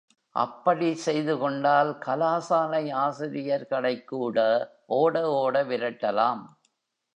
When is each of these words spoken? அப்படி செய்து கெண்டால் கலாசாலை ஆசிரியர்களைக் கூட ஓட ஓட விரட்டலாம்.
அப்படி 0.35 0.95
செய்து 0.95 1.37
கெண்டால் 1.37 1.97
கலாசாலை 2.05 2.91
ஆசிரியர்களைக் 2.93 4.07
கூட 4.07 4.37
ஓட 4.85 5.29
ஓட 5.29 5.63
விரட்டலாம். 5.63 6.43